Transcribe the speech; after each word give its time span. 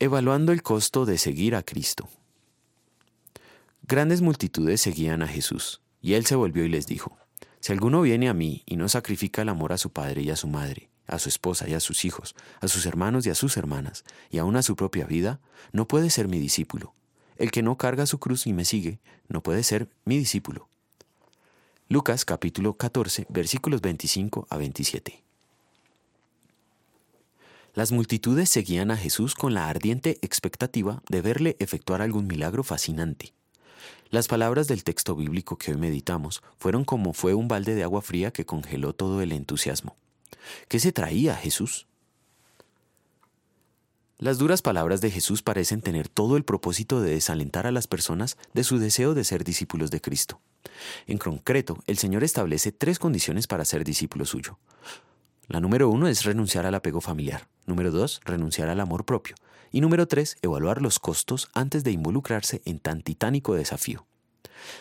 Evaluando 0.00 0.52
el 0.52 0.62
costo 0.62 1.06
de 1.06 1.18
seguir 1.18 1.56
a 1.56 1.64
Cristo. 1.64 2.08
Grandes 3.82 4.20
multitudes 4.20 4.80
seguían 4.80 5.22
a 5.22 5.26
Jesús, 5.26 5.80
y 6.00 6.14
él 6.14 6.24
se 6.24 6.36
volvió 6.36 6.64
y 6.64 6.68
les 6.68 6.86
dijo, 6.86 7.18
Si 7.58 7.72
alguno 7.72 8.02
viene 8.02 8.28
a 8.28 8.32
mí 8.32 8.62
y 8.64 8.76
no 8.76 8.88
sacrifica 8.88 9.42
el 9.42 9.48
amor 9.48 9.72
a 9.72 9.76
su 9.76 9.90
padre 9.90 10.22
y 10.22 10.30
a 10.30 10.36
su 10.36 10.46
madre, 10.46 10.88
a 11.08 11.18
su 11.18 11.28
esposa 11.28 11.68
y 11.68 11.74
a 11.74 11.80
sus 11.80 12.04
hijos, 12.04 12.36
a 12.60 12.68
sus 12.68 12.86
hermanos 12.86 13.26
y 13.26 13.30
a 13.30 13.34
sus 13.34 13.56
hermanas, 13.56 14.04
y 14.30 14.38
aun 14.38 14.54
a 14.54 14.62
su 14.62 14.76
propia 14.76 15.04
vida, 15.04 15.40
no 15.72 15.88
puede 15.88 16.10
ser 16.10 16.28
mi 16.28 16.38
discípulo. 16.38 16.94
El 17.36 17.50
que 17.50 17.64
no 17.64 17.76
carga 17.76 18.06
su 18.06 18.20
cruz 18.20 18.46
y 18.46 18.52
me 18.52 18.64
sigue, 18.64 19.00
no 19.26 19.42
puede 19.42 19.64
ser 19.64 19.88
mi 20.04 20.16
discípulo. 20.16 20.68
Lucas 21.88 22.24
capítulo 22.24 22.74
14 22.74 23.26
versículos 23.30 23.80
25 23.80 24.46
a 24.48 24.58
27. 24.58 25.24
Las 27.74 27.92
multitudes 27.92 28.48
seguían 28.48 28.90
a 28.90 28.96
Jesús 28.96 29.34
con 29.34 29.54
la 29.54 29.68
ardiente 29.68 30.18
expectativa 30.22 31.02
de 31.08 31.20
verle 31.20 31.56
efectuar 31.58 32.02
algún 32.02 32.26
milagro 32.26 32.64
fascinante. 32.64 33.32
Las 34.10 34.26
palabras 34.26 34.68
del 34.68 34.84
texto 34.84 35.14
bíblico 35.14 35.58
que 35.58 35.72
hoy 35.72 35.76
meditamos 35.76 36.42
fueron 36.56 36.84
como 36.84 37.12
fue 37.12 37.34
un 37.34 37.46
balde 37.46 37.74
de 37.74 37.82
agua 37.82 38.00
fría 38.00 38.30
que 38.30 38.46
congeló 38.46 38.94
todo 38.94 39.20
el 39.20 39.32
entusiasmo. 39.32 39.96
¿Qué 40.68 40.80
se 40.80 40.92
traía 40.92 41.36
Jesús? 41.36 41.86
Las 44.18 44.38
duras 44.38 44.62
palabras 44.62 45.00
de 45.00 45.12
Jesús 45.12 45.42
parecen 45.42 45.80
tener 45.80 46.08
todo 46.08 46.36
el 46.36 46.44
propósito 46.44 47.00
de 47.00 47.10
desalentar 47.10 47.68
a 47.68 47.70
las 47.70 47.86
personas 47.86 48.36
de 48.52 48.64
su 48.64 48.78
deseo 48.78 49.14
de 49.14 49.22
ser 49.22 49.44
discípulos 49.44 49.92
de 49.92 50.00
Cristo. 50.00 50.40
En 51.06 51.18
concreto, 51.18 51.78
el 51.86 51.98
Señor 51.98 52.24
establece 52.24 52.72
tres 52.72 52.98
condiciones 52.98 53.46
para 53.46 53.64
ser 53.64 53.84
discípulo 53.84 54.24
suyo. 54.24 54.58
La 55.48 55.60
número 55.60 55.88
uno 55.88 56.08
es 56.08 56.24
renunciar 56.24 56.66
al 56.66 56.74
apego 56.74 57.00
familiar. 57.00 57.48
Número 57.64 57.90
dos, 57.90 58.20
renunciar 58.26 58.68
al 58.68 58.80
amor 58.80 59.06
propio. 59.06 59.34
Y 59.72 59.80
número 59.80 60.06
tres, 60.06 60.36
evaluar 60.42 60.82
los 60.82 60.98
costos 60.98 61.48
antes 61.54 61.84
de 61.84 61.90
involucrarse 61.90 62.60
en 62.66 62.78
tan 62.78 63.00
titánico 63.00 63.54
desafío. 63.54 64.06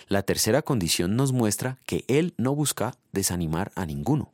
La 0.10 0.24
tercera 0.24 0.64
condición 0.64 1.16
nos 1.16 1.32
muestra 1.32 1.80
que 1.86 2.04
Él 2.10 2.34
no 2.38 2.54
busca 2.54 2.98
desanimar 3.14 3.72
a 3.76 3.86
ninguno. 3.86 4.34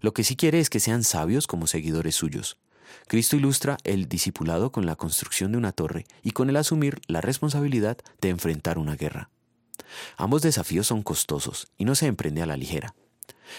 Lo 0.00 0.12
que 0.12 0.24
sí 0.24 0.34
quiere 0.34 0.58
es 0.58 0.68
que 0.68 0.80
sean 0.80 1.04
sabios 1.04 1.46
como 1.46 1.68
seguidores 1.68 2.16
suyos. 2.16 2.58
Cristo 3.06 3.36
ilustra 3.36 3.76
el 3.84 4.08
discipulado 4.08 4.72
con 4.72 4.84
la 4.84 4.96
construcción 4.96 5.52
de 5.52 5.58
una 5.58 5.70
torre 5.70 6.06
y 6.24 6.32
con 6.32 6.50
el 6.50 6.56
asumir 6.56 7.00
la 7.06 7.20
responsabilidad 7.20 7.98
de 8.20 8.30
enfrentar 8.30 8.78
una 8.78 8.96
guerra. 8.96 9.30
Ambos 10.16 10.42
desafíos 10.42 10.88
son 10.88 11.04
costosos 11.04 11.68
y 11.76 11.84
no 11.84 11.94
se 11.94 12.06
emprende 12.06 12.42
a 12.42 12.46
la 12.46 12.56
ligera. 12.56 12.94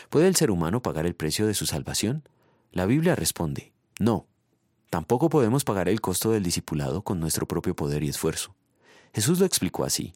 ¿Puede 0.09 0.27
el 0.27 0.35
ser 0.35 0.51
humano 0.51 0.81
pagar 0.81 1.05
el 1.05 1.15
precio 1.15 1.47
de 1.47 1.53
su 1.53 1.65
salvación? 1.65 2.23
La 2.71 2.85
Biblia 2.85 3.15
responde, 3.15 3.71
no. 3.99 4.27
Tampoco 4.89 5.29
podemos 5.29 5.63
pagar 5.63 5.89
el 5.89 6.01
costo 6.01 6.31
del 6.31 6.43
discipulado 6.43 7.03
con 7.03 7.19
nuestro 7.19 7.47
propio 7.47 7.75
poder 7.75 8.03
y 8.03 8.09
esfuerzo. 8.09 8.55
Jesús 9.13 9.39
lo 9.39 9.45
explicó 9.45 9.83
así. 9.83 10.13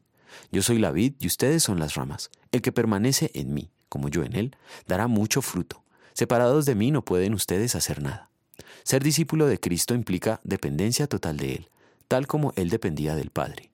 Yo 0.51 0.61
soy 0.61 0.79
la 0.79 0.91
vid 0.91 1.13
y 1.19 1.27
ustedes 1.27 1.63
son 1.63 1.79
las 1.79 1.95
ramas. 1.95 2.31
El 2.51 2.61
que 2.61 2.71
permanece 2.71 3.31
en 3.33 3.53
mí, 3.53 3.69
como 3.89 4.09
yo 4.09 4.23
en 4.23 4.35
él, 4.35 4.55
dará 4.87 5.07
mucho 5.07 5.41
fruto. 5.41 5.83
Separados 6.13 6.65
de 6.65 6.75
mí 6.75 6.91
no 6.91 7.03
pueden 7.03 7.33
ustedes 7.33 7.75
hacer 7.75 8.01
nada. 8.01 8.29
Ser 8.83 9.03
discípulo 9.03 9.47
de 9.47 9.59
Cristo 9.59 9.95
implica 9.95 10.41
dependencia 10.43 11.07
total 11.07 11.37
de 11.37 11.53
Él, 11.53 11.69
tal 12.07 12.27
como 12.27 12.53
Él 12.55 12.69
dependía 12.69 13.15
del 13.15 13.29
Padre. 13.29 13.71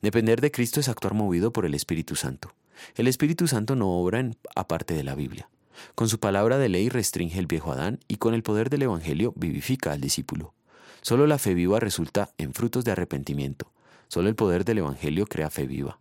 Depender 0.00 0.40
de 0.40 0.50
Cristo 0.50 0.80
es 0.80 0.88
actuar 0.88 1.14
movido 1.14 1.52
por 1.52 1.66
el 1.66 1.74
Espíritu 1.74 2.16
Santo. 2.16 2.52
El 2.96 3.08
Espíritu 3.08 3.46
Santo 3.48 3.76
no 3.76 3.90
obra 3.90 4.20
en, 4.20 4.36
aparte 4.54 4.94
de 4.94 5.04
la 5.04 5.14
Biblia. 5.14 5.48
Con 5.94 6.08
su 6.08 6.18
palabra 6.18 6.58
de 6.58 6.68
ley 6.68 6.88
restringe 6.88 7.38
el 7.38 7.46
viejo 7.46 7.72
Adán 7.72 8.00
y 8.08 8.16
con 8.16 8.34
el 8.34 8.42
poder 8.42 8.70
del 8.70 8.82
Evangelio 8.82 9.32
vivifica 9.36 9.92
al 9.92 10.00
discípulo. 10.00 10.54
Solo 11.02 11.26
la 11.26 11.38
fe 11.38 11.54
viva 11.54 11.80
resulta 11.80 12.30
en 12.38 12.52
frutos 12.52 12.84
de 12.84 12.92
arrepentimiento. 12.92 13.72
Solo 14.08 14.28
el 14.28 14.34
poder 14.34 14.64
del 14.64 14.78
Evangelio 14.78 15.26
crea 15.26 15.50
fe 15.50 15.66
viva. 15.66 16.00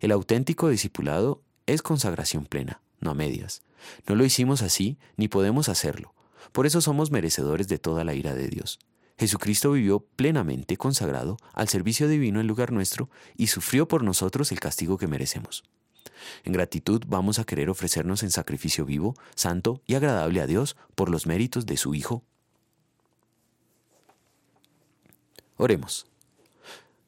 El 0.00 0.12
auténtico 0.12 0.68
discipulado 0.68 1.42
es 1.66 1.82
consagración 1.82 2.46
plena, 2.46 2.80
no 3.00 3.10
a 3.10 3.14
medias. 3.14 3.62
No 4.06 4.14
lo 4.14 4.24
hicimos 4.24 4.62
así, 4.62 4.98
ni 5.16 5.28
podemos 5.28 5.68
hacerlo. 5.68 6.14
Por 6.52 6.66
eso 6.66 6.80
somos 6.80 7.10
merecedores 7.10 7.68
de 7.68 7.78
toda 7.78 8.04
la 8.04 8.14
ira 8.14 8.34
de 8.34 8.48
Dios. 8.48 8.78
Jesucristo 9.18 9.72
vivió 9.72 10.00
plenamente 10.00 10.76
consagrado 10.76 11.36
al 11.52 11.68
servicio 11.68 12.08
divino 12.08 12.40
en 12.40 12.46
lugar 12.46 12.70
nuestro 12.70 13.10
y 13.36 13.48
sufrió 13.48 13.88
por 13.88 14.04
nosotros 14.04 14.52
el 14.52 14.60
castigo 14.60 14.96
que 14.96 15.08
merecemos. 15.08 15.64
En 16.44 16.52
gratitud 16.52 17.02
vamos 17.06 17.38
a 17.38 17.44
querer 17.44 17.70
ofrecernos 17.70 18.22
en 18.22 18.30
sacrificio 18.30 18.84
vivo, 18.84 19.14
santo 19.34 19.80
y 19.86 19.94
agradable 19.94 20.40
a 20.40 20.46
Dios 20.46 20.76
por 20.94 21.10
los 21.10 21.26
méritos 21.26 21.66
de 21.66 21.76
su 21.76 21.94
Hijo. 21.94 22.22
Oremos. 25.56 26.06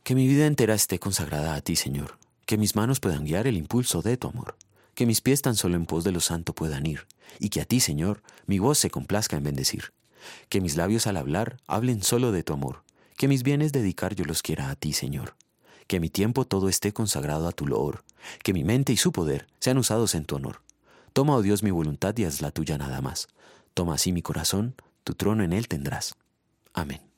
Que 0.02 0.14
mi 0.14 0.26
vida 0.26 0.46
entera 0.46 0.74
esté 0.74 0.98
consagrada 0.98 1.54
a 1.54 1.60
ti, 1.60 1.76
Señor, 1.76 2.18
que 2.46 2.58
mis 2.58 2.74
manos 2.74 2.98
puedan 2.98 3.24
guiar 3.24 3.46
el 3.46 3.56
impulso 3.56 4.02
de 4.02 4.16
tu 4.16 4.28
amor, 4.28 4.56
que 4.94 5.06
mis 5.06 5.20
pies 5.20 5.40
tan 5.40 5.54
solo 5.54 5.76
en 5.76 5.86
pos 5.86 6.02
de 6.02 6.10
lo 6.10 6.20
santo 6.20 6.52
puedan 6.52 6.84
ir, 6.84 7.06
y 7.38 7.50
que 7.50 7.60
a 7.60 7.64
ti, 7.64 7.78
Señor, 7.78 8.22
mi 8.46 8.58
voz 8.58 8.78
se 8.78 8.90
complazca 8.90 9.36
en 9.36 9.44
bendecir. 9.44 9.92
Que 10.48 10.60
mis 10.60 10.76
labios 10.76 11.06
al 11.06 11.16
hablar 11.16 11.58
hablen 11.66 12.02
solo 12.02 12.32
de 12.32 12.42
tu 12.42 12.52
amor, 12.52 12.82
que 13.16 13.28
mis 13.28 13.42
bienes 13.44 13.70
dedicar 13.72 14.14
yo 14.14 14.24
los 14.24 14.42
quiera 14.42 14.70
a 14.70 14.76
ti, 14.76 14.92
Señor. 14.92 15.36
Que 15.90 15.98
mi 15.98 16.08
tiempo 16.08 16.44
todo 16.44 16.68
esté 16.68 16.92
consagrado 16.92 17.48
a 17.48 17.50
tu 17.50 17.66
loor, 17.66 18.04
que 18.44 18.52
mi 18.52 18.62
mente 18.62 18.92
y 18.92 18.96
su 18.96 19.10
poder 19.10 19.48
sean 19.58 19.76
usados 19.76 20.14
en 20.14 20.24
tu 20.24 20.36
honor. 20.36 20.62
Toma, 21.12 21.34
oh 21.34 21.42
Dios, 21.42 21.64
mi 21.64 21.72
voluntad 21.72 22.16
y 22.16 22.26
haz 22.26 22.42
la 22.42 22.52
tuya 22.52 22.78
nada 22.78 23.00
más. 23.00 23.26
Toma 23.74 23.94
así 23.94 24.12
mi 24.12 24.22
corazón, 24.22 24.76
tu 25.02 25.14
trono 25.14 25.42
en 25.42 25.52
él 25.52 25.66
tendrás. 25.66 26.14
Amén. 26.74 27.09